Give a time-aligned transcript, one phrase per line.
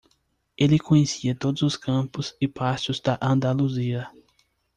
[0.57, 4.09] Ele conhecia todos os campos e pastos da Andaluzia.